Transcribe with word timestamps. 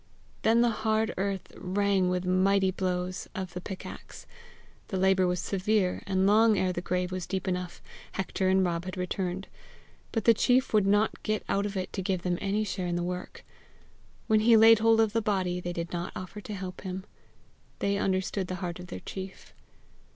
Then 0.41 0.61
the 0.61 0.71
hard 0.81 1.13
earth 1.15 1.53
rang 1.55 2.09
with 2.09 2.25
mighty 2.25 2.71
blows 2.71 3.27
of 3.35 3.53
the 3.53 3.61
pickaxe. 3.61 4.25
The 4.87 4.97
labour 4.97 5.27
was 5.27 5.39
severe, 5.39 6.01
and 6.07 6.25
long 6.25 6.57
ere 6.57 6.73
the 6.73 6.81
grave 6.81 7.11
was 7.11 7.27
deep 7.27 7.47
enough, 7.47 7.83
Hector 8.13 8.49
and 8.49 8.65
Rob 8.65 8.85
had 8.85 8.97
returned; 8.97 9.45
but 10.11 10.25
the 10.25 10.33
chief 10.33 10.73
would 10.73 10.87
not 10.87 11.21
get 11.21 11.43
out 11.47 11.67
of 11.67 11.77
it 11.77 11.93
to 11.93 12.01
give 12.01 12.23
them 12.23 12.39
any 12.41 12.63
share 12.63 12.87
in 12.87 12.95
the 12.95 13.03
work. 13.03 13.45
When 14.25 14.39
he 14.39 14.57
laid 14.57 14.79
hold 14.79 14.99
of 14.99 15.13
the 15.13 15.21
body, 15.21 15.59
they 15.59 15.71
did 15.71 15.93
not 15.93 16.13
offer 16.15 16.41
to 16.41 16.53
help 16.55 16.81
him; 16.81 17.05
they 17.77 17.99
understood 17.99 18.47
the 18.47 18.55
heart 18.55 18.79
of 18.79 18.87
their 18.87 19.01
chief. 19.01 19.53